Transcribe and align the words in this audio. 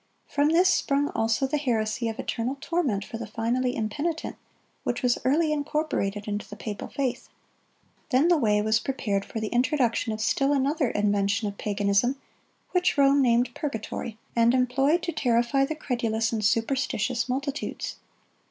From 0.25 0.49
this 0.49 0.67
sprung 0.67 1.09
also 1.09 1.45
the 1.45 1.59
heresy 1.59 2.09
of 2.09 2.17
eternal 2.17 2.57
torment 2.59 3.05
for 3.05 3.19
the 3.19 3.27
finally 3.27 3.75
impenitent, 3.75 4.35
which 4.83 5.03
was 5.03 5.19
early 5.23 5.51
incorporated 5.53 6.27
into 6.27 6.49
the 6.49 6.55
papal 6.55 6.87
faith. 6.87 7.29
Then 8.09 8.27
the 8.27 8.35
way 8.37 8.63
was 8.63 8.79
prepared 8.79 9.23
for 9.23 9.39
the 9.39 9.49
introduction 9.49 10.11
of 10.11 10.19
still 10.19 10.53
another 10.53 10.89
invention 10.89 11.47
of 11.47 11.59
paganism, 11.59 12.19
which 12.71 12.97
Rome 12.97 13.21
named 13.21 13.53
purgatory, 13.53 14.17
and 14.35 14.55
employed 14.55 15.03
to 15.03 15.11
terrify 15.11 15.65
the 15.65 15.75
credulous 15.75 16.31
and 16.33 16.43
superstitious 16.43 17.29
multitudes. 17.29 17.97